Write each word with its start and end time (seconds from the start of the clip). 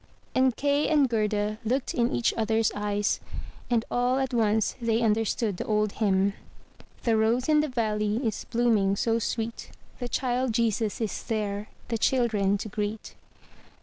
And 0.33 0.55
Kay 0.55 0.87
and 0.89 1.07
Gerda 1.07 1.59
looked 1.63 1.93
in 1.93 2.11
each 2.11 2.33
other's 2.33 2.71
eyes, 2.73 3.19
and 3.69 3.85
all 3.91 4.17
at 4.17 4.33
once 4.33 4.75
they 4.81 5.03
understood 5.03 5.57
the 5.57 5.65
old 5.65 5.91
hymn:— 5.91 6.33
"The 7.03 7.15
rose 7.15 7.47
in 7.47 7.59
the 7.59 7.67
valley 7.67 8.15
is 8.25 8.45
blooming 8.49 8.95
so 8.95 9.19
sweet. 9.19 9.69
The 9.99 10.09
Child 10.09 10.53
Jesus 10.55 11.01
is 11.01 11.21
there 11.25 11.67
the 11.89 11.99
children 11.99 12.57
to 12.57 12.67
greet.' 12.67 13.13